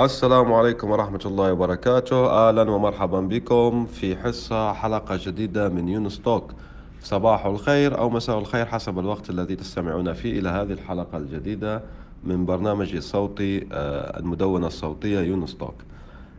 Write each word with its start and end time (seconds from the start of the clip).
السلام 0.00 0.52
عليكم 0.52 0.90
ورحمة 0.90 1.20
الله 1.26 1.52
وبركاته. 1.52 2.48
أهلا 2.48 2.70
ومرحبا 2.70 3.20
بكم 3.20 3.86
في 3.86 4.16
حصة 4.16 4.72
حلقة 4.72 5.18
جديدة 5.24 5.68
من 5.68 5.88
يونس 5.88 6.20
توك. 6.20 6.52
صباح 7.00 7.46
الخير 7.46 7.98
أو 7.98 8.10
مساء 8.10 8.38
الخير 8.38 8.66
حسب 8.66 8.98
الوقت 8.98 9.30
الذي 9.30 9.56
تستمعون 9.56 10.12
فيه 10.12 10.38
إلى 10.38 10.48
هذه 10.48 10.72
الحلقة 10.72 11.18
الجديدة 11.18 11.82
من 12.24 12.46
برنامجي 12.46 12.98
الصوتي 12.98 13.66
آه، 13.72 14.18
المدونة 14.20 14.66
الصوتية 14.66 15.20
يونس 15.20 15.56
توك. 15.56 15.74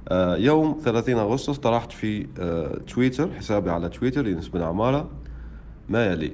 آه، 0.10 0.36
يوم 0.36 0.82
30 0.84 1.18
أغسطس 1.18 1.58
طرحت 1.58 1.92
في 1.92 2.28
آه، 2.40 2.78
تويتر 2.78 3.32
حسابي 3.32 3.70
على 3.70 3.90
تويتر 3.90 4.28
يونس 4.28 4.48
بن 4.48 4.62
عمارة. 4.62 5.10
ما 5.90 6.06
يلي؟ 6.06 6.34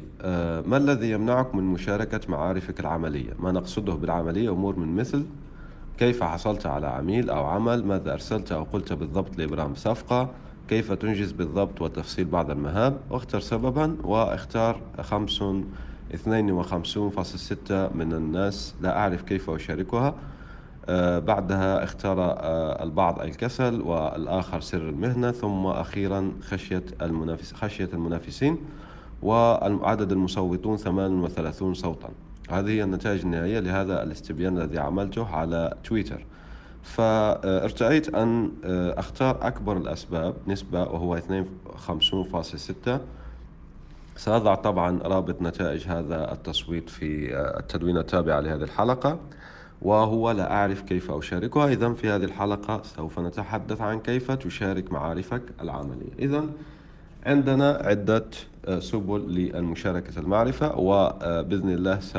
ما 0.67 0.77
الذي 0.77 1.11
يمنعك 1.11 1.55
من 1.55 1.63
مشاركة 1.63 2.19
معارفك 2.29 2.79
العملية؟ 2.79 3.33
ما 3.39 3.51
نقصده 3.51 3.93
بالعملية؟ 3.93 4.49
أمور 4.49 4.79
من 4.79 4.95
مثل. 4.95 5.25
كيف 5.97 6.23
حصلت 6.23 6.65
على 6.65 6.87
عميل 6.87 7.29
أو 7.29 7.45
عمل؟ 7.45 7.85
ماذا 7.85 8.13
أرسلت 8.13 8.51
أو 8.51 8.63
قلت 8.63 8.93
بالضبط 8.93 9.37
لإبرام 9.37 9.75
صفقة؟ 9.75 10.29
كيف 10.67 10.91
تنجز 10.91 11.31
بالضبط 11.31 11.81
وتفصيل 11.81 12.25
بعض 12.25 12.51
المهام؟ 12.51 12.97
واختر 13.09 13.39
سببا 13.39 13.97
واختار 14.03 14.81
خمس 15.01 15.43
اثنين 16.13 16.51
وخمسون 16.51 17.09
فاصل 17.09 17.39
ستة 17.39 17.87
من 17.93 18.13
الناس. 18.13 18.75
لا 18.81 18.97
أعرف 18.97 19.21
كيف 19.21 19.49
أشاركها. 19.49 20.15
آه 20.89 21.19
بعدها 21.19 21.83
اختار 21.83 22.19
آه 22.19 22.83
البعض 22.83 23.21
الكسل 23.21 23.81
والآخر 23.81 24.61
سر 24.61 24.89
المهنة. 24.89 25.31
ثم 25.31 25.65
أخيرا 25.65 26.31
خشية 26.41 26.83
المنافس 27.01 27.53
خشية 27.53 27.89
المنافسين 27.93 28.57
وعدد 29.21 30.11
المصوتون 30.11 30.77
38 30.77 31.73
صوتا. 31.73 32.09
هذه 32.49 32.69
هي 32.69 32.83
النتائج 32.83 33.21
النهائية 33.21 33.59
لهذا 33.59 34.03
الاستبيان 34.03 34.57
الذي 34.57 34.77
عملته 34.79 35.35
على 35.35 35.73
تويتر. 35.83 36.25
فارتأيت 36.83 38.15
أن 38.15 38.51
آه، 38.63 38.99
أختار 38.99 39.47
أكبر 39.47 39.77
الأسباب 39.77 40.33
نسبة 40.47 40.81
وهو 40.81 41.17
52.6 41.17 42.99
سأضع 44.15 44.55
طبعا 44.55 44.99
رابط 45.03 45.41
نتائج 45.41 45.87
هذا 45.87 46.31
التصويت 46.31 46.89
في 46.89 47.35
آه، 47.35 47.59
التدوين 47.59 47.97
التابع 47.97 48.39
لهذه 48.39 48.63
الحلقة 48.63 49.19
وهو 49.81 50.31
لا 50.31 50.51
أعرف 50.51 50.81
كيف 50.81 51.11
أشاركها. 51.11 51.67
إذا 51.67 51.93
في 51.93 52.09
هذه 52.09 52.23
الحلقة 52.23 52.81
سوف 52.83 53.19
نتحدث 53.19 53.81
عن 53.81 53.99
كيف 53.99 54.31
تشارك 54.31 54.91
معارفك 54.91 55.41
العملية. 55.61 56.13
إذا 56.19 56.43
عندنا 57.27 57.81
عدة 57.83 58.25
آه، 58.65 58.79
سبل 58.79 59.19
للمشاركة 59.19 60.19
المعرفة 60.19 60.79
وبإذن 60.79 61.69
الله 61.69 61.99
س 61.99 62.15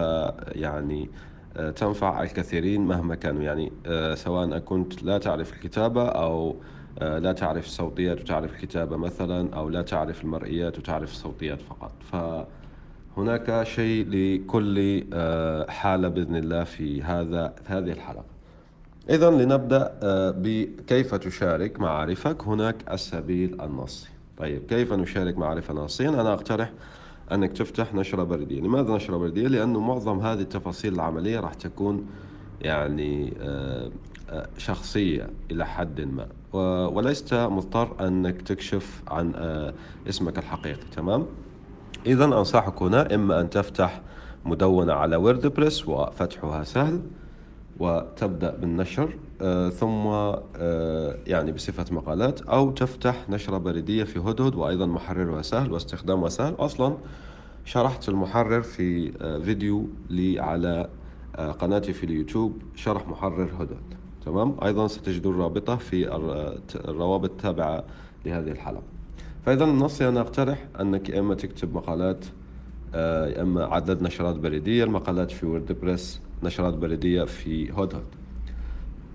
يعني 0.52 1.10
آه، 1.56 1.70
تنفع 1.70 2.22
الكثيرين 2.22 2.80
مهما 2.80 3.14
كانوا. 3.14 3.42
يعني 3.42 3.72
آه، 3.86 4.14
سواء 4.14 4.58
كنت 4.58 5.02
لا 5.02 5.18
تعرف 5.18 5.52
الكتابة 5.52 6.08
أو 6.08 6.56
لا 7.00 7.32
تعرف 7.32 7.66
الصوتيات 7.66 8.20
وتعرف 8.20 8.52
الكتابة 8.52 8.96
مثلا 8.96 9.54
أو 9.54 9.68
لا 9.68 9.82
تعرف 9.82 10.24
المرئيات 10.24 10.78
وتعرف 10.78 11.12
الصوتيات 11.12 11.60
فقط. 11.60 11.92
فهناك 13.16 13.62
شيء 13.62 14.06
لكل 14.08 15.04
حالة 15.68 16.08
بإذن 16.08 16.36
الله 16.36 16.64
في 16.64 17.02
هذا 17.02 17.54
هذه 17.66 17.90
الحلقة. 17.90 18.24
إذا 19.10 19.30
لنبدأ 19.30 19.92
بكيف 20.30 21.14
تشارك 21.14 21.80
معارفك 21.80 22.42
هناك 22.42 22.76
السبيل 22.92 23.60
النصي. 23.60 24.17
طيب 24.38 24.66
كيف 24.66 24.92
نشارك 24.92 25.38
معرفة 25.38 25.74
نصيا 25.74 26.08
أنا 26.08 26.32
أقترح 26.32 26.72
أنك 27.32 27.52
تفتح 27.52 27.94
نشرة 27.94 28.22
بردية 28.22 28.60
لماذا 28.60 28.94
نشرة 28.94 29.16
بردية؟ 29.16 29.48
لأنه 29.48 29.80
معظم 29.80 30.20
هذه 30.20 30.40
التفاصيل 30.40 30.94
العملية 30.94 31.40
راح 31.40 31.54
تكون 31.54 32.06
يعني 32.60 33.34
آه، 33.40 33.90
آه، 34.30 34.48
شخصية 34.58 35.30
إلى 35.50 35.66
حد 35.66 36.00
ما 36.00 36.28
ولست 36.88 37.34
مضطر 37.34 38.08
أنك 38.08 38.42
تكشف 38.42 39.02
عن 39.08 39.32
آه، 39.36 39.74
اسمك 40.08 40.38
الحقيقي 40.38 40.86
تمام؟ 40.96 41.26
إذا 42.06 42.24
أنصحك 42.24 42.82
هنا 42.82 43.14
إما 43.14 43.40
أن 43.40 43.50
تفتح 43.50 44.00
مدونة 44.44 44.92
على 44.92 45.16
ووردبريس 45.16 45.88
وفتحها 45.88 46.64
سهل 46.64 47.00
وتبدأ 47.80 48.56
بالنشر 48.56 49.16
ثم 49.70 50.06
آه، 50.06 51.18
يعني 51.26 51.52
بصفة 51.52 51.94
مقالات 51.94 52.40
أو 52.40 52.70
تفتح 52.70 53.30
نشرة 53.30 53.58
بريدية 53.58 54.04
في 54.04 54.18
هدهد 54.18 54.54
وأيضا 54.54 54.86
محررها 54.86 55.42
سهل 55.42 55.72
واستخدامها 55.72 56.28
سهل 56.28 56.54
أصلا 56.58 56.96
شرحت 57.64 58.08
المحرر 58.08 58.62
في 58.62 59.12
آه، 59.20 59.38
فيديو 59.38 59.88
لي 60.10 60.40
على 60.40 60.88
قناتي 61.58 61.92
في 61.92 62.04
اليوتيوب 62.04 62.62
شرح 62.76 63.08
محرر 63.08 63.50
هدهد. 63.58 63.94
تمام؟ 64.24 64.56
أيضا 64.62 64.86
ستجدون 64.86 65.36
رابطة 65.40 65.76
في 65.76 66.14
الروابط 66.74 67.30
التابعة 67.30 67.84
لهذه 68.26 68.50
الحلقة. 68.50 68.82
فإذا 69.46 69.64
النص 69.64 70.02
أنا 70.02 70.20
أقترح 70.20 70.68
أنك 70.80 71.10
إما 71.10 71.34
تكتب 71.34 71.74
مقالات 71.74 72.24
إما 72.94 73.64
عدد 73.64 74.02
نشرات 74.02 74.36
بريدية. 74.36 74.84
المقالات 74.84 75.30
في 75.30 75.46
WordPress 75.46 76.20
نشرات 76.42 76.74
بريدية 76.74 77.24
في 77.24 77.72
هدهد 77.72 78.17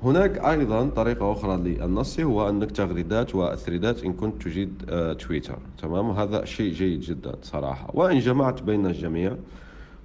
هناك 0.03 0.38
أيضا 0.38 0.90
طريقة 0.90 1.31
أخرى 1.31 1.58
للنص 1.58 2.19
هو 2.19 2.50
أنك 2.50 2.72
تغريدات 2.72 3.36
وثريدات 3.36 4.03
إن 4.03 4.14
كنت 4.14 4.44
تجيد 4.44 4.84
آه، 4.90 5.14
تويتر. 5.14 5.59
تمام؟ 5.81 6.09
وهذا 6.09 6.46
شيء 6.46 6.74
جيد 6.74 7.00
جدا 7.00 7.36
صراحة. 7.41 7.91
وإن 7.94 8.19
جمعت 8.19 8.62
بين 8.62 8.86
الجميع 8.86 9.36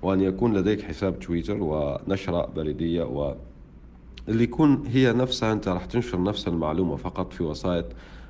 وأن 0.03 0.21
يكون 0.21 0.57
لديك 0.57 0.83
حساب 0.83 1.19
تويتر 1.19 1.57
ونشرة 1.61 2.47
بريدية 2.57 3.03
و 3.03 3.35
اللي 4.29 4.45
يكون 4.45 4.87
هي 4.87 5.13
نفسها 5.13 5.53
أنت 5.53 5.69
راح 5.69 5.85
تنشر 5.85 6.23
نفس 6.23 6.49
المعلومة 6.49 6.97
فقط 6.97 7.33
في 7.33 7.43
وسائط 7.43 7.87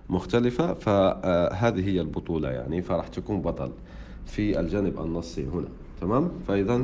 مختلفة 0.08 0.74
فهذه 0.74 1.88
هي 1.88 2.00
البطولة 2.00 2.48
يعني 2.50 2.82
فراح 2.82 3.08
تكون 3.08 3.40
بطل 3.40 3.70
في 4.26 4.60
الجانب 4.60 5.00
النصي 5.00 5.44
هنا. 5.46 5.68
تمام؟ 6.00 6.30
فإذا 6.48 6.82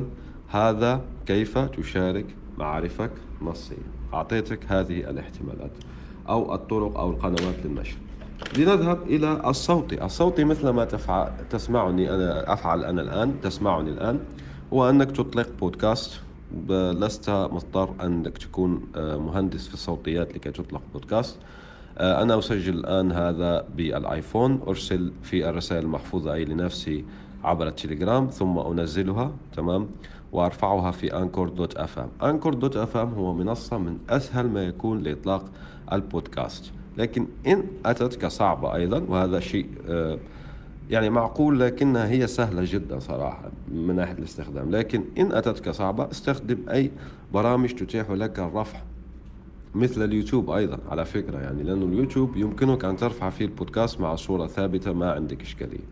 هذا 0.49 1.01
كيف 1.27 1.59
تشارك 1.59 2.27
معارفك 2.59 3.11
نصيا 3.43 3.77
أعطيتك 4.15 4.73
هذه 4.73 5.11
الاحتمالات 5.11 5.71
أو 6.29 6.55
الطرق 6.55 6.99
أو 6.99 7.11
القنوات 7.11 7.55
للنشر. 7.65 7.97
لنذهب 8.59 9.03
إلى 9.03 9.43
الصوتي 9.47 10.05
الصوتي 10.05 10.45
مثل 10.45 10.69
ما 10.69 10.85
تفعل 10.85 11.33
تسمعني 11.51 12.15
أنا 12.15 12.53
أفعل 12.53 12.85
أنا 12.85 13.03
الآن 13.03 13.41
تسمعني 13.41 13.91
الآن. 13.91 14.21
هو 14.73 14.91
أنك 14.91 15.11
تطلق 15.11 15.49
بودكاست. 15.61 16.21
لست 16.71 17.31
مضطر 17.31 17.95
أنك 18.03 18.39
تكون 18.39 18.83
آه، 18.97 19.17
مهندس 19.17 19.69
في 19.69 19.75
الصوتيات 19.75 20.35
لكي 20.35 20.51
تطلق 20.51 20.83
بودكاست. 20.93 21.39
آه، 21.99 22.23
أنا 22.23 22.39
أسجل 22.39 22.79
الآن 22.79 23.13
هذا 23.13 23.65
بالآيفون. 23.77 24.61
أرسل 24.69 25.13
في 25.23 25.49
الرسائل 25.49 25.83
المحفوظة 25.85 26.35
أي 26.35 26.45
لنفسي 26.45 27.05
عبر 27.45 27.67
التليجرام 27.67 28.27
ثم 28.27 28.59
أنزلها. 28.59 29.33
تمام؟ 29.57 29.89
وأرفعها 30.35 30.91
في 30.91 31.17
Anchor 31.19 31.49
dot 31.49 31.77
FM 31.77 32.09
Anchor 32.23 32.55
dot 32.55 32.77
FM 32.77 33.15
هو 33.15 33.33
منصة 33.33 33.79
من 33.79 33.99
أسهل 34.11 34.49
ما 34.49 34.65
يكون 34.67 35.03
لإطلاق 35.03 35.45
البودكاست. 35.93 36.73
لكن 36.99 37.27
إن 37.47 37.63
اتتك 37.87 38.27
صعبة 38.27 38.75
أيضا 38.75 39.05
وهذا 39.09 39.41
شيء 39.41 39.67
آه، 39.89 40.19
يعني 40.91 41.11
معقول 41.11 41.61
لكنها 41.61 42.09
هي 42.09 42.27
سهلة 42.27 42.63
جدا 42.65 42.99
صراحة 42.99 43.51
من 43.69 43.97
ناحية 43.97 44.13
الاستخدام. 44.13 44.71
لكن 44.71 45.05
إن 45.19 45.33
أتتك 45.33 45.71
صعبة 45.71 46.11
استخدم 46.11 46.59
أي 46.71 46.91
برامج 47.35 47.75
تتيح 47.75 48.11
لك 48.11 48.39
الرفع 48.39 48.79
مثل 49.75 50.05
اليوتيوب 50.05 50.51
أيضا 50.51 50.79
على 50.89 51.05
فكرة. 51.05 51.39
يعني 51.39 51.63
لأنه 51.63 51.87
اليوتيوب 51.87 52.37
يمكنك 52.37 52.85
أن 52.85 52.97
ترفع 52.97 53.31
فيه 53.31 53.45
البودكاست 53.45 54.01
مع 54.01 54.15
صورة 54.15 54.47
ثابتة 54.47 54.93
ما 54.93 55.13
عندك 55.13 55.43
إشكالية. 55.43 55.85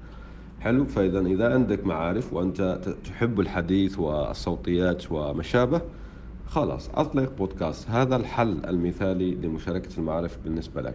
حلو. 0.62 0.86
فإذا 0.86 1.20
إذا 1.20 1.54
عندك 1.54 1.86
معارف 1.86 2.32
وأنت 2.32 2.80
تحب 3.04 3.40
الحديث 3.40 3.98
والصوتيات 3.98 5.12
وما 5.12 5.42
شابه 5.42 5.80
خلاص 6.46 6.90
أطلق 6.94 7.32
بودكاست. 7.38 7.90
هذا 7.90 8.16
الحل 8.16 8.64
المثالي 8.68 9.34
لمشاركة 9.34 9.88
المعارف 9.98 10.38
بالنسبة 10.44 10.82
لك. 10.82 10.94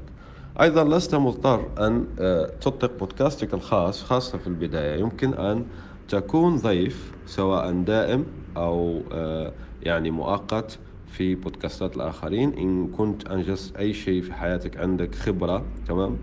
أيضا 0.62 0.84
لست 0.98 1.16
مضطر 1.16 1.68
أن 1.80 2.06
آه، 2.20 2.46
تطلق 2.62 3.00
بودكاستك 3.00 3.54
الخاص 3.54 4.04
خاصة 4.04 4.38
في 4.38 4.48
البداية. 4.48 5.00
يمكن 5.00 5.34
أن 5.34 5.66
تكون 6.10 6.56
ضيف 6.56 7.12
سواء 7.26 7.72
دائم 7.72 8.26
أو 8.58 9.02
آه، 9.12 9.52
يعني 9.84 10.12
مؤقت 10.12 10.80
في 11.08 11.36
بودكاستات 11.36 11.96
الآخرين. 11.96 12.54
إن 12.54 12.88
كنت 12.88 13.28
أنجزت 13.32 13.76
أي 13.76 13.94
شيء 13.94 14.22
في 14.22 14.34
حياتك 14.34 14.78
عندك 14.78 15.16
خبرة 15.16 15.64
تمام؟ 15.88 16.18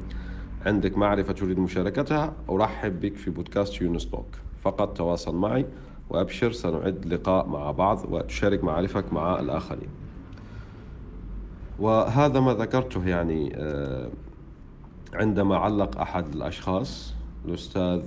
عندك 0.66 0.98
معرفة 0.98 1.32
تريد 1.32 1.58
مشاركتها 1.58 2.32
أرحب 2.50 3.00
بك 3.00 3.16
في 3.16 3.30
بودكاست 3.30 3.82
يونس 3.82 4.10
توك. 4.10 4.26
فقط 4.62 4.96
تواصل 4.96 5.36
معي 5.36 5.66
وأبشر 6.10 6.52
سنعد 6.52 7.06
لقاء 7.06 7.46
مع 7.46 7.70
بعض 7.70 8.04
وتشارك 8.10 8.64
معرفك 8.64 9.12
مع 9.12 9.40
الآخرين. 9.40 9.88
وهذا 11.78 12.40
ما 12.40 12.54
ذكرته 12.54 13.08
يعني 13.08 13.52
آه، 13.56 14.08
عندما 15.14 15.56
علق 15.56 16.00
أحد 16.00 16.34
الأشخاص 16.34 17.14
الأستاذ 17.44 18.02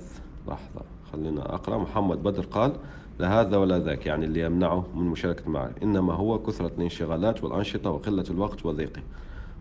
لحظة 0.48 0.80
خلينا 1.12 1.54
أقرأ. 1.54 1.78
محمد 1.78 2.22
بدر 2.22 2.44
قال 2.44 2.72
لا 3.18 3.40
هذا 3.40 3.56
ولا 3.56 3.78
ذاك 3.78 4.06
يعني 4.06 4.24
اللي 4.24 4.40
يمنعه 4.40 4.86
من 4.94 5.04
مشاركة 5.04 5.46
المعارف 5.46 5.82
إنما 5.82 6.14
هو 6.14 6.38
كثرة 6.38 6.72
الانشغالات 6.78 7.44
والأنشطة 7.44 7.90
وقلة 7.90 8.24
الوقت 8.30 8.66
وضيقه. 8.66 9.02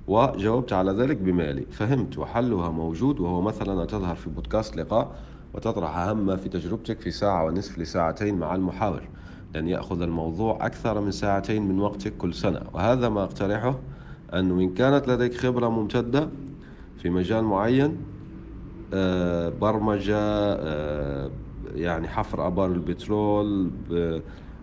وجاوبت 0.08 0.74
على 0.74 0.92
ذلك 0.92 1.18
بمالي. 1.18 1.66
فهمت 1.72 2.18
وحلها 2.18 2.70
موجود 2.70 3.20
وهو 3.20 3.42
مثلا 3.42 3.86
تظهر 3.86 4.16
في 4.16 4.30
بودكاست 4.30 4.78
لقاء 4.78 5.16
وتطرح 5.54 5.98
أهم 5.98 6.26
ما 6.26 6.36
في 6.36 6.50
تجربتك 6.50 7.00
في 7.00 7.12
ساعة 7.12 7.46
ونصف 7.46 7.80
لساعتين 7.80 8.38
مع 8.38 8.56
المحاور. 8.56 9.02
لأن 9.54 9.68
يأخذ 9.68 10.02
الموضوع 10.02 10.66
أكثر 10.66 11.02
من 11.02 11.12
ساعتين 11.12 11.68
من 11.68 11.80
وقتك 11.80 12.18
كل 12.18 12.34
سنة. 12.34 12.62
وهذا 12.74 13.10
ما 13.10 13.24
أقترحه 13.24 13.80
أنه 14.34 14.60
إن 14.60 14.74
كانت 14.74 15.08
لديك 15.08 15.34
خبرة 15.34 15.70
ممتدة 15.70 16.30
في 16.98 17.10
مجال 17.10 17.44
معين 17.44 17.98
آه، 18.94 19.50
برمجة 19.50 20.18
آه، 20.18 21.30
يعني 21.76 22.08
حفر 22.08 22.48
آبار 22.48 22.72
البترول 22.72 23.72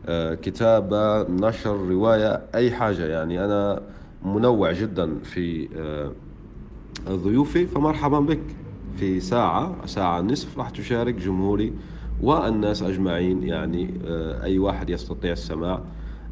آه، 0.07 0.35
كتابة 0.35 1.23
نشر 1.23 1.77
رواية 1.77 2.43
أي 2.55 2.71
حاجة. 2.71 3.07
يعني 3.07 3.45
أنا 3.45 3.83
منوع 4.25 4.73
جدا 4.73 5.19
في 5.19 5.69
ضيوفي 7.09 7.67
فمرحبا 7.67 8.21
بك. 8.21 8.43
في 8.97 9.21
ساعة 9.21 9.87
ساعة 9.87 10.21
نصف 10.21 10.59
راح 10.59 10.71
تشارك 10.71 11.15
جمهوري 11.15 11.73
والناس 12.23 12.83
أجمعين. 12.83 13.43
يعني 13.43 13.91
أي 14.43 14.59
واحد 14.59 14.91
يستطيع 14.91 15.33
السماع 15.33 15.81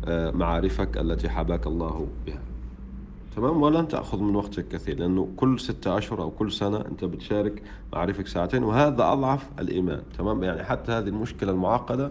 معارفك 0.08 0.98
التي 0.98 1.28
حباك 1.28 1.66
الله 1.66 2.08
بها. 2.26 2.40
تمام؟ 3.36 3.62
ولن 3.62 3.88
تأخذ 3.88 4.20
من 4.20 4.36
وقتك 4.36 4.68
كثير 4.68 4.98
لأنه 4.98 5.28
كل 5.36 5.60
ستة 5.60 5.98
أشهر 5.98 6.22
أو 6.22 6.30
كل 6.30 6.52
سنة 6.52 6.76
أنت 6.76 7.04
بتشارك 7.04 7.62
معرفك 7.92 8.26
ساعتين 8.26 8.62
وهذا 8.62 9.12
أضعف 9.12 9.48
الإيمان. 9.58 10.02
تمام؟ 10.18 10.42
يعني 10.42 10.64
حتى 10.64 10.92
هذه 10.92 11.08
المشكلة 11.08 11.52
المعقدة 11.52 12.10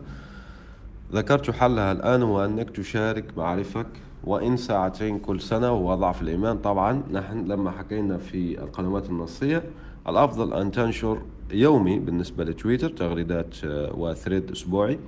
ذكرت 1.14 1.52
حلها 1.52 1.92
الآن 1.92 2.24
هو 2.24 2.46
أنك 2.46 2.70
تشارك 2.70 3.38
معرفك 3.38 3.88
وإن 4.24 4.58
ساعتين 4.58 5.20
كل 5.20 5.42
سنة 5.42 5.72
وهو 5.72 5.94
أضعف 5.94 6.22
الإيمان. 6.22 6.58
طبعا 6.58 7.04
نحن 7.12 7.46
لما 7.46 7.72
حكينا 7.72 8.18
في 8.18 8.60
القنوات 8.64 9.10
النصية 9.10 9.64
الأفضل 10.08 10.54
أن 10.54 10.72
تنشر 10.72 11.22
يومي 11.52 12.00
بالنسبة 12.00 12.44
لتويتر 12.44 12.90
تغريدات 12.90 13.56
آه، 13.66 13.96
وثريد 13.96 14.52
أسبوعي 14.52 15.00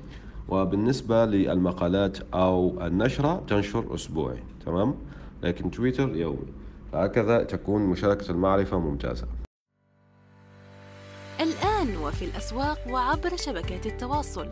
وبالنسبة 0.50 1.26
للمقالات 1.26 2.18
أو 2.34 2.86
النشرة 2.88 3.44
تنشر 3.48 3.96
أسبوعي 3.96 4.44
تمام؟ 4.66 4.96
لكن 5.44 5.72
تويتر 5.72 6.16
يومي. 6.16 6.48
فهكذا 6.92 7.44
تكون 7.44 7.82
مشاركة 7.82 8.32
المعرفة 8.32 8.80
ممتازة. 8.80 9.28
الآن 11.40 11.98
وفي 11.98 12.26
الأسواق 12.26 12.78
وعبر 12.90 13.36
شبكات 13.36 13.86
التواصل. 13.86 14.48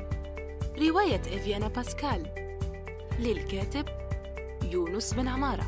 رواية 0.79 1.21
إفيانا 1.21 1.67
باسكال 1.67 2.23
للكاتب 3.19 3.85
يونس 4.73 5.13
بن 5.13 5.27
عمارة. 5.27 5.63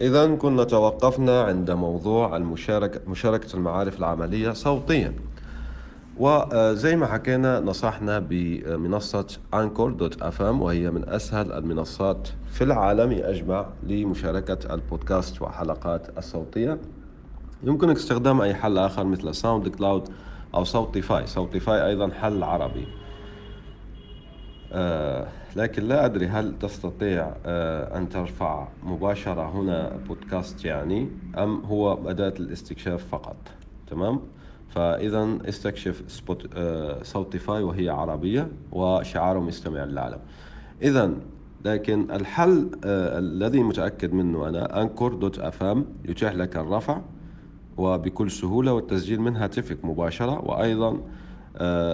إذا 0.00 0.34
كنا 0.34 0.64
توقفنا 0.64 1.42
عند 1.42 1.70
موضوع 1.70 2.36
المشاركة 2.36 3.00
مشاركة 3.10 3.56
المعارف 3.56 3.98
العملية 3.98 4.52
صوتيا. 4.52 5.14
وزي 6.18 6.96
ما 6.96 7.06
حكينا 7.06 7.60
نصحنا 7.60 8.18
بمنصة 8.18 9.26
Anchor 9.54 9.92
dot 9.92 10.22
FM 10.22 10.62
وهي 10.62 10.90
من 10.90 11.08
أسهل 11.08 11.52
المنصات 11.52 12.28
في 12.52 12.64
العالم 12.64 13.12
أجمع 13.12 13.66
لمشاركة 13.82 14.74
البودكاست 14.74 15.42
وحلقات 15.42 16.18
الصوتية. 16.18 16.78
يمكنك 17.62 17.96
استخدام 17.96 18.40
أي 18.40 18.54
حل 18.54 18.78
آخر 18.78 19.04
مثل 19.04 19.34
SoundCloud 19.34 20.08
أو 20.54 20.64
صوتيفاي 20.64 21.26
صوتيفاي 21.26 21.86
أيضا 21.86 22.10
حل 22.10 22.42
عربي. 22.42 22.86
آه 24.72 25.28
لكن 25.56 25.82
لا 25.82 26.04
أدري 26.04 26.26
هل 26.26 26.58
تستطيع 26.58 27.34
آه 27.46 27.98
أن 27.98 28.08
ترفع 28.08 28.68
مباشرة 28.82 29.50
هنا 29.50 29.96
بودكاست 30.08 30.64
يعني 30.64 31.08
أم 31.38 31.60
هو 31.64 32.10
أداة 32.10 32.34
الاستكشاف 32.40 33.04
فقط. 33.08 33.36
تمام؟ 33.86 34.20
فاذا 34.68 35.38
استكشف 35.48 36.02
سبوت 36.08 36.46
آه، 36.56 37.02
صوتيفاي 37.02 37.62
وهي 37.62 37.88
عربية 37.88 38.48
وشعارهم 38.72 39.48
يستمع 39.48 39.84
للعالم. 39.84 40.18
اذا 40.82 41.14
لكن 41.64 42.10
الحل 42.10 42.70
آه، 42.84 43.18
الذي 43.18 43.62
متأكد 43.62 44.12
منه 44.12 44.48
أنا 44.48 44.82
Anchor 44.82 45.14
dot 45.14 45.38
FM 45.38 45.86
يتيح 46.04 46.32
لك 46.32 46.56
الرفع. 46.56 47.00
وبكل 47.76 48.30
سهولة 48.30 48.72
والتسجيل 48.72 49.20
من 49.20 49.36
هاتفك 49.36 49.84
مباشرة 49.84 50.44
وأيضا 50.44 51.00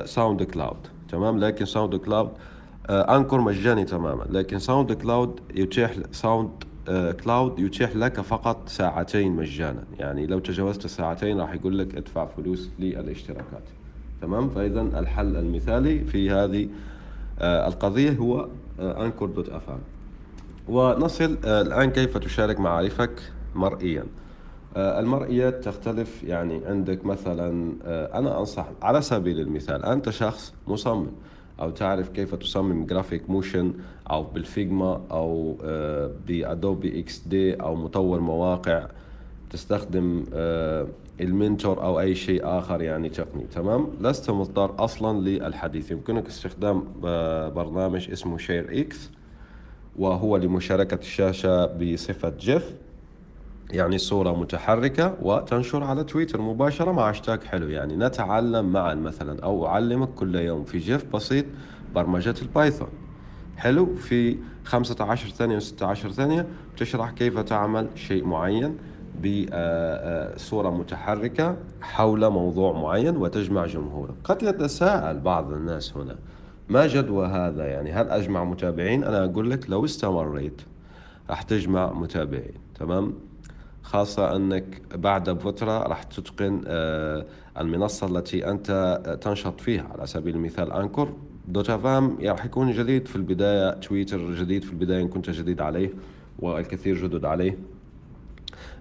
Sound 0.05 0.43
آه، 0.43 0.47
Cloud 0.47 0.87
تمام؟ 1.09 1.39
لكن 1.39 1.65
SoundCloud 1.65 2.31
Anchor 2.91 3.41
مجاني 3.41 3.85
تماما. 3.85 4.25
لكن 4.31 4.59
SoundCloud 4.59 5.41
يتيح 5.55 5.93
SoundCloud 6.13 7.59
يتيح 7.59 7.97
لك 7.97 8.21
فقط 8.21 8.69
ساعتين 8.69 9.33
مجانا. 9.33 9.85
يعني 9.99 10.27
لو 10.27 10.39
تجاوزت 10.39 10.85
الساعتين 10.85 11.41
راح 11.41 11.55
يقول 11.55 11.79
لك 11.79 11.95
ادفع 11.95 12.27
فلوس 12.27 12.71
للاشتراكات. 12.79 13.63
تمام؟ 14.23 14.49
فاذا 14.49 14.81
الحل 14.81 15.37
المثالي 15.37 16.05
في 16.05 16.31
هذه 16.31 16.69
آه، 17.39 17.69
القضية 17.69 18.13
هو 18.13 18.49
Anchor 18.81 19.29
dot 19.29 19.49
FM 19.49 19.79
ونصل 20.69 21.39
آه، 21.45 21.63
الآن 21.63 21.91
كيف 21.91 22.19
تشارك 22.19 22.61
معارفك 22.61 23.23
مرئيا؟ 23.55 24.01
آه، 24.01 24.26
المرئيات 24.77 25.65
تختلف. 25.65 26.23
يعني 26.25 26.61
عندك 26.67 27.05
مثلا 27.05 27.73
أنا 28.19 28.39
أنصح 28.39 28.67
على 28.83 29.03
سبيل 29.03 29.41
المثال 29.41 29.85
أنت 29.85 30.11
شخص 30.11 30.55
مصمم 30.69 31.07
أو 31.61 31.71
تعرف 31.71 32.09
كيف 32.09 32.35
تصمم 32.35 32.87
graphic 32.87 33.31
motion 33.31 33.73
أو 34.11 34.23
بال 34.23 34.45
Figma 34.45 35.01
أو 35.11 35.57
آه، 35.65 36.11
ب 36.27 37.01
Adobe 37.01 37.19
XD 37.19 37.55
أو 37.55 37.75
مطور 37.77 38.21
مواقع 38.21 38.87
تستخدم 39.51 40.25
آه، 40.35 40.87
Elementor 41.21 41.83
أو 41.83 42.01
أي 42.01 42.15
شيء 42.15 42.41
آخر 42.45 42.83
يعني 42.83 43.09
تقني 43.09 43.45
تمام؟ 43.55 43.89
لست 44.01 44.31
مضطر 44.31 44.85
أصلا 44.85 45.21
للحديث. 45.21 45.91
يمكنك 45.91 46.27
استخدام 46.27 46.85
آه، 47.05 47.49
برنامج 47.49 48.11
اسمه 48.11 48.39
ShareX 48.39 49.11
وهو 49.99 50.37
لمشاركة 50.37 50.99
الشاشة 50.99 51.67
بصفة 51.67 52.33
GIF. 52.39 52.75
يعني 53.71 53.99
صورة 53.99 54.41
متحركة 54.41 55.15
وتنشر 55.23 55.85
على 55.85 56.05
تويتر 56.05 56.41
مباشرة 56.41 56.93
مع 56.93 57.09
هاشتاج 57.09 57.43
حلو. 57.43 57.69
يعني 57.69 57.97
نتعلم 57.97 58.73
معا 58.73 58.95
مثلا 58.95 59.43
أو 59.45 59.67
أعلمك 59.67 60.09
كل 60.09 60.35
يوم 60.35 60.65
في 60.65 60.79
GIF 60.79 61.17
بسيط 61.17 61.45
برمجة 61.95 62.35
ال 62.43 62.49
Python. 62.49 62.89
حلو 63.57 63.95
في 63.95 64.37
15 64.65 65.29
ثانية 65.29 65.57
و 65.57 65.61
16 65.61 66.11
ثانية 66.11 66.47
بتشرح 66.75 67.11
كيف 67.11 67.39
تعمل 67.39 67.89
شيء 67.95 68.25
معين 68.25 68.77
بصورة 69.21 70.71
متحركة 70.71 71.57
حول 71.81 72.31
موضوع 72.31 72.73
معين 72.73 73.17
وتجمع 73.17 73.67
جمهورك 73.67 74.15
قد 74.25 74.43
يتساءل 74.43 75.21
بعض 75.21 75.53
الناس 75.53 75.97
هنا 75.97 76.17
ما 76.69 76.87
جدوى 76.87 77.27
هذا؟ 77.27 77.65
يعني 77.67 77.93
هل 77.93 78.09
أجمع 78.11 78.45
متابعين؟ 78.45 79.05
أنا 79.05 79.25
أقول 79.25 79.51
لك 79.51 79.71
لو 79.71 79.85
استمريت 79.85 80.63
راح 81.31 81.43
تجمع 81.43 81.93
متابعين 81.93 82.55
تمام؟ 82.79 83.15
خاصة 83.87 84.37
أنك 84.37 84.83
بعد 84.95 85.39
فترة 85.39 85.79
راح 85.79 86.03
تتقن 86.03 86.63
آه، 86.67 87.27
المنصة 87.59 88.07
التي 88.07 88.51
أنت 88.51 89.01
تنشط 89.23 89.61
فيها. 89.61 89.89
على 89.93 90.07
سبيل 90.07 90.35
المثال 90.35 90.73
Anchor 90.73 91.13
dot 91.49 91.77
FM 91.77 92.19
راح 92.23 92.45
يكون 92.45 92.73
جديد 92.73 93.09
في 93.09 93.17
البداية 93.17 93.71
تويتر 93.71 94.35
جديد 94.35 94.65
في 94.65 94.73
البداية 94.73 95.03
إن 95.03 95.09
كنت 95.09 95.31
جديد 95.31 95.61
عليه 95.61 95.91
والكثير 96.39 96.97
جدد 96.97 97.25
عليه. 97.25 97.59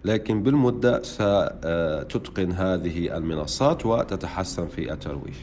لكن 0.06 0.44
بالمدة 0.44 1.02
ستتقن 1.04 2.52
هذه 2.52 3.18
المنصات 3.18 3.86
وتتحسن 3.86 4.68
في 4.68 4.94
الترويج. 4.94 5.36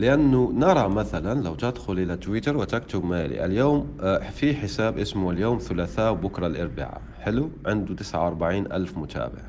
لأنه 0.00 0.52
نرى 0.54 0.88
مثلا 0.88 1.42
لو 1.42 1.54
تدخل 1.54 1.92
إلى 1.92 2.16
تويتر 2.16 2.56
وتكتب 2.56 3.04
مالي 3.04 3.44
اليوم 3.44 3.88
آه، 4.00 4.30
في 4.30 4.54
حساب 4.54 4.98
اسمه 4.98 5.30
اليوم 5.30 5.58
ثلاثاء 5.58 6.12
وبكرة 6.12 6.46
الأربعاء. 6.46 7.00
حلو؟ 7.20 7.50
عنده 7.66 7.94
49 7.94 8.72
ألف 8.72 8.98
متابع. 8.98 9.42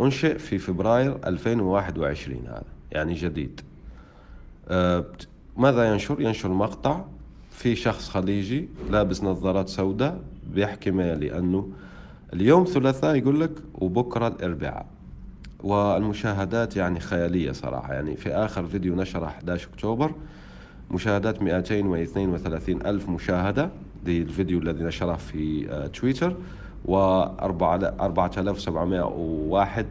أنشئ 0.00 0.38
في 0.38 0.58
فبراير 0.58 1.18
2021 1.26 2.46
هذا 2.46 2.62
يعني 2.92 3.14
جديد. 3.14 3.60
آه، 4.68 5.04
ماذا 5.56 5.92
ينشر؟ 5.92 6.20
ينشر 6.20 6.48
مقطع 6.48 7.04
في 7.50 7.76
شخص 7.76 8.08
خليجي 8.08 8.68
لابس 8.90 9.22
نظارات 9.22 9.68
سوداء 9.68 10.20
بيحكي 10.54 10.90
مالي 10.90 11.38
أنه 11.38 11.68
اليوم 12.32 12.64
ثلاثاء 12.64 13.16
يقول 13.16 13.40
لك 13.40 13.52
وبكرة 13.74 14.28
الأربعاء. 14.28 14.86
والمشاهدات 15.64 16.76
يعني 16.76 17.00
خيالية 17.00 17.52
صراحة. 17.52 17.94
يعني 17.94 18.16
في 18.16 18.30
آخر 18.30 18.66
فيديو 18.66 18.96
نشره 18.96 19.26
11 19.26 19.68
أكتوبر 19.74 20.12
مشاهدات 20.90 21.42
232 21.42 22.86
ألف 22.86 23.08
مشاهدة. 23.08 23.70
دي 24.04 24.22
الفيديو 24.22 24.58
الذي 24.58 24.84
نشره 24.84 25.16
في 25.16 25.70
آه، 25.70 25.86
تويتر. 25.86 26.36
و 26.84 26.96
4701 26.96 29.86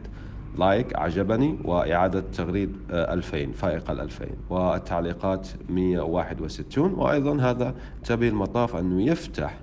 لايك 0.58 0.96
عجبني 0.96 1.58
وإعادة 1.64 2.20
تغريد 2.20 2.76
آه، 2.90 3.14
2000 3.14 3.52
فائق 3.52 3.90
ال 3.90 4.00
2000 4.00 4.26
والتعليقات 4.50 5.48
161 5.70 6.94
وأيضا 6.94 7.40
هذا 7.40 7.74
انتبه 7.98 8.28
المطاف 8.28 8.76
أنه 8.76 9.02
يفتح 9.02 9.58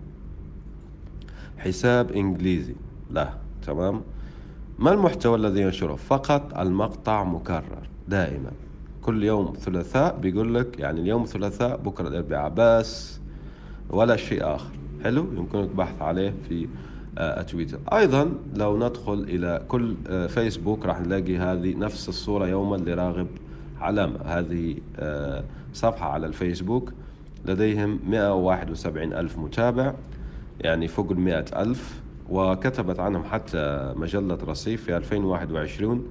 حساب 1.58 2.12
إنجليزي. 2.12 2.76
له 3.12 3.34
تمام؟ 3.66 4.02
ما 4.82 4.94
المحتوى 4.94 5.36
الذي 5.36 5.62
ينشره؟ 5.62 5.96
فقط 5.96 6.58
المقطع 6.58 7.24
مكرر 7.24 7.90
دائما. 8.08 8.52
كل 9.02 9.24
يوم 9.24 9.54
ثلاثاء 9.60 10.18
بيقول 10.18 10.56
لك 10.56 10.80
يعني 10.80 11.02
اليوم 11.02 11.26
ثلاثاء 11.26 11.78
بكرة 11.78 12.08
الأربعاء 12.08 12.54
بس 12.58 13.20
ولا 13.90 14.16
شيء 14.16 14.56
آخر. 14.56 14.72
حلو؟ 15.04 15.26
يمكنك 15.38 15.70
البحث 15.70 16.02
عليه 16.02 16.34
في 16.50 16.68
آه، 17.18 17.42
تويتر. 17.42 17.80
أيضا 17.94 18.32
لو 18.54 18.78
ندخل 18.78 19.14
إلى 19.14 19.62
كل 19.68 19.96
آه، 20.08 20.28
فيسبوك 20.28 20.86
راح 20.86 21.02
نلاقي 21.02 21.38
هذه 21.38 21.76
نفس 21.76 22.10
الصورة 22.10 22.48
يوما 22.48 22.76
لراغب 22.76 23.28
علامة 23.80 24.20
هذه 24.26 24.76
آه، 25.00 25.44
صفحة 25.74 26.10
على 26.10 26.28
الفيسبوك. 26.28 26.94
لديهم 27.46 28.00
171 28.08 29.14
ألف 29.14 29.38
متابع 29.38 29.94
يعني 30.62 30.88
فوق 30.88 31.12
المئة 31.12 31.62
ألف. 31.62 32.01
وكتبت 32.32 33.00
عنهم 33.00 33.24
حتى 33.24 33.94
مجلة 33.96 34.38
رصيف 34.48 34.84
في 34.84 34.98
2021 34.98 36.06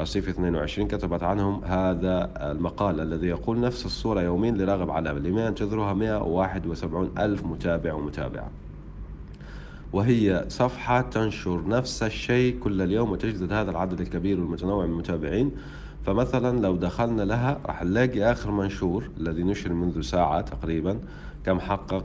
رصيف 0.00 0.28
22 0.28 0.88
كتبت 0.88 1.22
عنهم 1.22 1.64
هذا 1.64 2.30
المقال 2.50 3.00
الذي 3.00 3.26
يقول 3.26 3.60
نفس 3.60 3.86
الصورة 3.86 4.20
يومين 4.20 4.56
لراغب 4.56 4.90
علامة 4.90 5.18
لما 5.18 5.46
ينتظرها 5.46 5.94
171 5.94 7.10
ألف 7.18 7.44
متابع 7.44 7.92
ومتابعة. 7.92 8.50
وهي 9.92 10.44
صفحة 10.48 11.00
تنشر 11.00 11.68
نفس 11.68 12.02
الشيء 12.02 12.58
كل 12.58 12.82
اليوم 12.82 13.10
وتجذب 13.10 13.52
هذا 13.52 13.70
العدد 13.70 14.00
الكبير 14.00 14.40
والمتنوع 14.40 14.86
من 14.86 14.92
المتابعين. 14.92 15.50
فمثلا 16.06 16.60
لو 16.60 16.76
دخلنا 16.76 17.22
لها 17.22 17.60
راح 17.66 17.82
نلاقي 17.82 18.32
آخر 18.32 18.50
منشور 18.50 19.10
الذي 19.20 19.42
نشر 19.42 19.72
منذ 19.72 20.00
ساعة 20.00 20.40
تقريبا. 20.40 20.98
كم 21.44 21.60
حقق؟ 21.60 22.04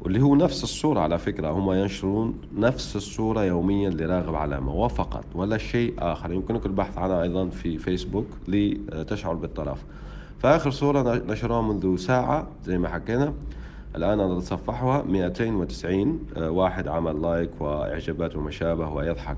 واللي 0.00 0.22
هو 0.22 0.34
نفس 0.34 0.64
الصورة 0.64 1.00
على 1.00 1.18
فكرة 1.18 1.50
هم 1.50 1.72
ينشرون 1.72 2.34
نفس 2.56 2.96
الصورة 2.96 3.44
يوميا 3.44 3.90
لراغب 3.90 4.34
علامة 4.34 4.74
وفقط 4.74 5.24
ولا 5.34 5.58
شيء 5.58 5.94
آخر. 5.98 6.32
يمكنك 6.32 6.66
البحث 6.66 6.98
عنها 6.98 7.22
أيضا 7.22 7.48
في 7.48 7.78
فيسبوك 7.78 8.26
لتشعر 8.48 9.34
بالطرف. 9.34 9.84
فآخر 10.38 10.70
صورة 10.70 11.22
نشروها 11.26 11.62
منذ 11.62 11.96
ساعة 11.96 12.46
زي 12.64 12.78
ما 12.78 12.88
حكينا. 12.88 13.32
الآن 13.96 14.20
أنا 14.20 14.38
أتصفحها. 14.38 15.02
290 15.02 16.18
آه، 16.36 16.50
واحد 16.50 16.88
عمل 16.88 17.22
like 17.22 17.60
وإعجابات 17.60 18.36
وما 18.36 18.50
شابه 18.50 18.88
ويضحك. 18.88 19.36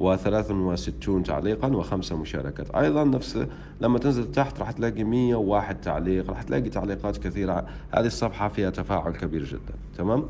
و63 0.00 1.22
تعليقا 1.24 1.68
وخمسة 1.68 2.16
مشاركات. 2.16 2.70
أيضا 2.70 3.04
نفس 3.04 3.46
لما 3.80 3.98
تنزل 3.98 4.32
تحت 4.32 4.60
راح 4.60 4.70
تلاقي 4.70 5.04
101 5.04 5.80
تعليق 5.80 6.30
راح 6.30 6.42
تلاقي 6.42 6.68
تعليقات 6.68 7.16
كثيرة. 7.16 7.66
هذه 7.90 8.06
الصفحة 8.06 8.48
فيها 8.48 8.70
تفاعل 8.70 9.12
كبير 9.12 9.44
جدا 9.44 9.74
تمام؟ 9.98 10.24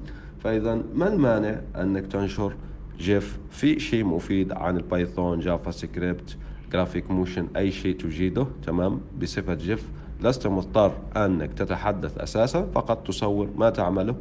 فإذا 0.44 0.82
ما 0.94 1.08
المانع 1.08 1.60
أنك 1.76 2.06
تنشر 2.06 2.54
GIF؟ 2.98 3.38
في 3.50 3.80
شيء 3.80 4.04
مفيد 4.04 4.52
عن 4.52 4.76
ال 4.76 5.40
Python 5.40 5.70
JavaScript 5.70 6.36
graphic 6.72 7.10
motion 7.10 7.46
أي 7.56 7.70
شيء 7.70 7.96
تجيده 7.96 8.46
تمام؟ 8.66 9.00
بصفة 9.22 9.54
GIF 9.54 9.88
لست 10.20 10.46
مضطر 10.46 10.92
أنك 11.16 11.52
تتحدث 11.52 12.18
أساسا 12.18 12.62
فقط 12.74 13.06
تصور 13.06 13.48
ما 13.56 13.70
تعمله 13.70 14.16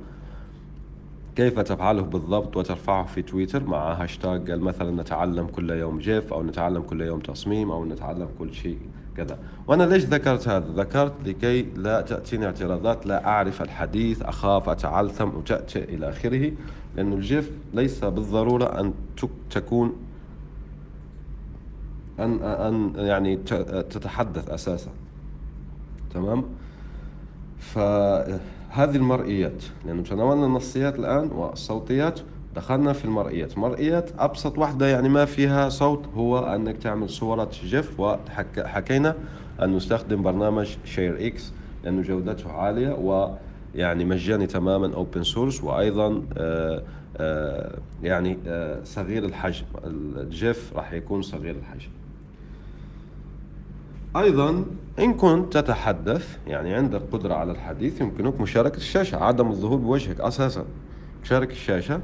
كيف 1.36 1.60
تفعله 1.60 2.02
بالضبط 2.02 2.58
وترفعه 2.58 3.06
في 3.06 3.22
تويتر 3.22 3.63
مع 3.63 3.94
هاشتاج 3.94 4.52
مثلا 4.52 5.02
نتعلم 5.02 5.48
كل 5.48 5.70
يوم 5.70 5.98
GIF 6.00 6.34
أو 6.34 6.44
نتعلم 6.44 6.82
كل 6.82 7.02
يوم 7.02 7.20
تصميم 7.20 7.72
أو 7.72 7.86
نتعلم 7.86 8.28
كل 8.40 8.54
شيء 8.54 8.78
كذا. 9.18 9.40
وأنا 9.68 9.84
ليش 9.84 10.04
ذكرت 10.04 10.48
هذا؟ 10.48 10.68
ذكرت 10.75 11.13
لكي 11.25 11.62
لا 11.62 12.02
تأتيني 12.02 12.46
اعتراضات 12.46 13.06
لا 13.08 13.25
أعرف 13.28 13.62
الحديث 13.62 14.22
أخاف 14.22 14.70
أتعلم 14.70 15.36
وتأتي 15.36 15.84
إلى 15.84 16.10
آخره 16.10 16.52
لأنه 16.96 17.16
ال 17.16 17.25
GIF 17.25 17.52
ليس 17.74 18.04
بالضرورة 18.06 18.80
أن 18.80 18.94
تك- 19.18 19.30
تكون 19.52 19.94
ان 22.20 22.44
أن 22.44 22.94
يعني 22.96 23.38
تتحدث 23.90 24.50
أساسا. 24.50 24.92
تمام؟ 26.13 26.44
فهذه 28.74 28.96
المرئيات 28.96 29.63
لأنه 29.86 30.03
تناولنا 30.03 30.46
النصيات 30.46 31.00
الآن 31.00 31.32
والصوتيات 31.32 32.20
دخلنا 32.56 32.94
في 32.94 33.06
المرئيات. 33.06 33.58
مرئيات 33.58 34.10
أبسط 34.20 34.58
واحدة 34.58 34.88
يعني 34.88 35.10
ما 35.10 35.25
فيها 35.25 35.70
صوت 35.70 36.06
هو 36.15 36.39
أنك 36.39 36.77
تعمل 36.77 37.10
صورة 37.10 37.50
GIF 37.63 38.00
وحكينا 38.00 39.15
أن 39.62 39.75
نستخدم 39.75 40.22
برنامج 40.22 40.75
ShareX 40.86 41.54
لأنه 41.84 42.01
جودته 42.01 42.51
عالية 42.51 42.94
ويعني 42.94 44.06
مجاني 44.06 44.48
تماما 44.48 44.96
open 44.96 45.24
source 45.24 45.63
وأيضا 45.63 46.24
آه، 46.38 46.84
آه، 47.18 47.77
يعني 48.03 48.38
آه، 48.48 48.84
صغير 48.84 49.25
الحجم. 49.25 49.65
الجيف 49.86 50.74
راح 50.75 50.94
يكون 50.94 51.22
صغير 51.22 51.56
الحجم. 51.56 51.89
أيضا 54.15 54.65
إن 55.00 55.13
كنت 55.13 55.58
تتحدث 55.58 56.38
يعني 56.48 56.74
عندك 56.74 57.01
قدرة 57.12 57.34
على 57.34 57.51
الحديث 57.51 58.01
يمكنك 58.01 58.41
مشاركة 58.41 58.77
الشاشة 58.77 59.24
عدم 59.24 59.48
الظهور 59.48 59.77
بوجهك 59.77 60.22
أساسا. 60.22 60.65
تشارك 61.24 61.51
الشاشة 61.51 62.01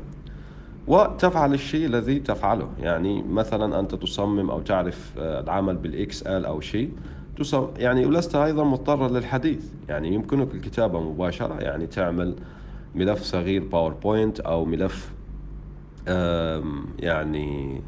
وتفعل 0.88 1.54
الشيء 1.54 1.86
الذي 1.86 2.20
تفعله. 2.20 2.70
يعني 2.80 3.24
مثلا 3.24 3.80
أنت 3.80 3.96
تصمم 3.96 4.50
أو 4.50 4.62
تعرف 4.62 5.14
آه، 5.20 5.40
العمل 5.40 5.78
بالإكس 5.78 6.24
إل 6.24 6.46
أو 6.46 6.60
شيء 6.62 6.92
تصم 7.38 7.68
يعني 7.78 8.06
ولست 8.06 8.36
أيضا 8.36 8.64
مضطرا 8.64 9.08
للحديث. 9.08 9.66
يعني 9.90 10.14
يمكنك 10.14 10.56
الكتابة 10.56 11.00
مباشرة 11.00 11.60
يعني 11.60 11.88
تعمل 11.88 12.36
ملف 12.96 13.22
صغير 13.22 13.64
PowerPoint 13.64 14.40
أو 14.40 14.66
ملف 14.66 15.12
يعني 17.00 17.82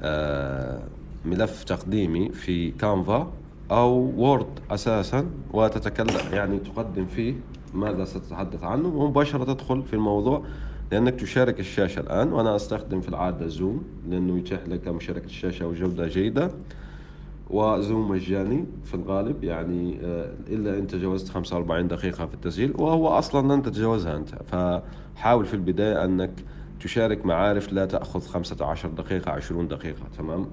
آه، 0.00 0.82
ملف 1.24 1.64
تقديمي 1.64 2.28
في 2.28 2.70
Canva 2.70 3.32
أو 3.70 3.90
Word 4.16 4.46
أساسا 4.70 5.26
وتتكلم 5.52 6.32
يعني 6.32 6.58
تقدم 6.58 7.06
فيه 7.06 7.34
ماذا 7.74 8.04
ستتحدث 8.04 8.64
عنه 8.64 8.88
ومباشرة 8.88 9.44
تدخل 9.44 9.82
في 9.82 9.92
الموضوع 9.94 10.42
لأنك 10.92 11.14
تشارك 11.14 11.60
الشاشة 11.60 12.00
الآن 12.00 12.32
وأنا 12.32 12.56
أستخدم 12.56 13.00
في 13.00 13.08
العادة 13.08 13.46
زوم 13.46 13.82
لأنه 14.08 14.38
يتيح 14.38 14.60
لك 14.68 14.88
مشاركة 14.88 15.24
الشاشة 15.24 15.66
وجودة 15.66 16.06
جيدة 16.06 16.50
وزوم 17.50 18.10
مجاني 18.10 18.64
في 18.84 18.94
الغالب 18.94 19.44
يعني 19.44 19.98
آه، 20.02 20.32
إلا 20.48 20.78
ان 20.78 20.86
تجاوزت 20.86 21.28
45 21.28 21.88
دقيقة 21.88 22.26
في 22.26 22.34
التسجيل 22.34 22.72
وهو 22.78 23.08
أصلا 23.08 23.54
لن 23.54 23.62
تتجاوزها 23.62 24.16
أنت. 24.16 24.28
فحاول 24.28 25.46
في 25.46 25.54
البداية 25.54 26.04
أنك 26.04 26.30
تشارك 26.80 27.26
معارف 27.26 27.72
لا 27.72 27.86
تأخذ 27.86 28.20
15 28.20 28.88
دقيقة 28.88 29.30
20 29.30 29.68
دقيقة 29.68 30.02
تمام؟ 30.18 30.46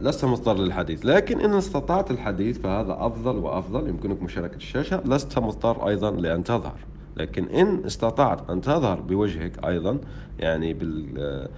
لست 0.00 0.24
مضطر 0.24 0.58
للحديث 0.58 1.06
لكن 1.06 1.40
إن 1.40 1.54
استطعت 1.54 2.10
الحديث 2.10 2.58
فهذا 2.58 2.96
أفضل 3.00 3.36
وأفضل 3.36 3.88
يمكنك 3.88 4.22
مشاركة 4.22 4.56
الشاشة. 4.56 5.02
لست 5.04 5.38
مضطر 5.38 5.88
أيضا 5.88 6.10
لأن 6.10 6.44
تظهر 6.44 6.76
لكن 7.16 7.44
إن 7.44 7.84
استطعت 7.84 8.50
أن 8.50 8.60
تظهر 8.60 9.00
بوجهك 9.00 9.64
أيضا 9.64 9.98
يعني 10.38 10.74
بال 10.74 11.14
آه، 11.18 11.48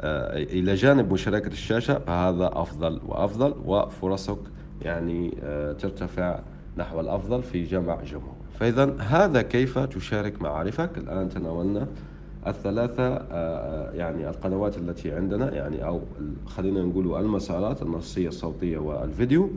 آه، 0.00 0.42
إلى 0.42 0.74
جانب 0.74 1.12
مشاركة 1.12 1.48
الشاشة 1.48 1.98
فهذا 1.98 2.50
أفضل 2.52 3.00
وأفضل 3.06 3.54
وفرصك 3.64 4.38
يعني 4.82 5.38
آه، 5.42 5.72
ترتفع 5.72 6.40
نحو 6.76 7.00
الأفضل 7.00 7.42
في 7.42 7.64
جمع 7.64 8.02
جمهور. 8.02 8.34
فإذا 8.60 8.96
هذا 8.98 9.42
كيف 9.42 9.78
تشارك 9.78 10.42
معارفك؟ 10.42 10.98
الآن 10.98 11.28
تناولنا 11.28 11.86
الثلاثة 12.46 13.02
آه، 13.02 13.22
آه، 13.30 13.92
يعني 13.92 14.28
القنوات 14.28 14.76
التي 14.76 15.12
عندنا 15.12 15.54
يعني 15.54 15.84
أو 15.84 16.00
خلينا 16.46 16.82
نقول 16.82 17.16
المسارات 17.24 17.82
النصية 17.82 18.28
الصوتية 18.28 18.78
والفيديو. 18.78 19.50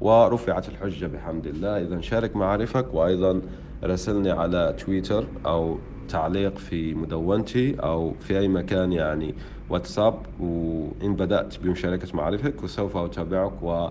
ورفعت 0.00 0.68
الحجة 0.68 1.06
بحمد 1.06 1.46
الله. 1.46 1.82
إذا 1.82 2.00
شارك 2.00 2.36
معارفك 2.36 2.94
وأيضا 2.94 3.40
راسلني 3.82 4.30
على 4.30 4.74
تويتر 4.78 5.24
أو 5.46 5.78
تعليق 6.08 6.58
في 6.58 6.94
مدونتي 6.94 7.74
أو 7.74 8.12
في 8.12 8.38
أي 8.38 8.48
مكان 8.48 8.92
يعني 8.92 9.34
واتساب. 9.70 10.14
وإن 10.40 11.14
بدأت 11.14 11.58
بمشاركة 11.58 12.16
معارفك 12.16 12.62
وسوف 12.62 12.96
أتابعك 12.96 13.62
و 13.62 13.88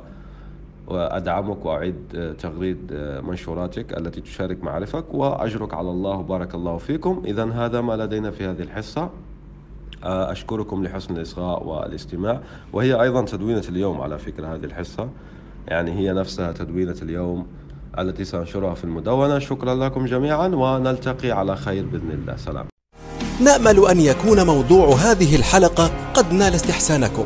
وأدعمك 0.88 1.66
وأعيد 1.66 1.96
تغريد 2.40 2.94
منشوراتك 3.28 3.98
التي 3.98 4.22
تشارك 4.22 4.64
معرفك 4.64 5.14
وأجرك 5.14 5.74
على 5.74 5.90
الله 5.90 6.18
وبارك 6.18 6.56
الله 6.56 6.78
فيكم. 6.78 7.22
إذا 7.26 7.52
هذا 7.52 7.82
ما 7.82 7.94
لدينا 7.94 8.32
في 8.32 8.46
هذه 8.46 8.62
الحصة. 8.62 9.10
أشكركم 10.04 10.84
لحسن 10.84 11.18
الإصغاء 11.18 11.64
والاستماع. 11.64 12.42
وهي 12.74 13.02
أيضا 13.02 13.22
تدوينة 13.22 13.64
اليوم 13.70 14.02
على 14.02 14.18
فكرة 14.18 14.56
هذه 14.56 14.64
الحصة. 14.64 15.10
يعني 15.68 15.92
هي 15.92 16.14
نفسها 16.14 16.52
تدوينة 16.52 16.96
اليوم 17.02 17.48
التي 18.00 18.26
سأنشرها 18.26 18.74
في 18.74 18.84
المدونة. 18.84 19.40
شكرا 19.40 19.76
لكم 19.76 20.06
جميعا 20.06 20.48
ونلتقي 20.48 21.32
على 21.32 21.56
خير 21.56 21.86
بإذن 21.86 22.12
الله. 22.12 22.36
سلام. 22.36 22.66
نأمل 23.42 23.86
أن 23.86 24.00
يكون 24.00 24.46
موضوع 24.46 24.88
هذه 24.88 25.36
الحلقة 25.36 25.92
قد 26.14 26.34
نال 26.34 26.54
استحسانكم. 26.54 27.26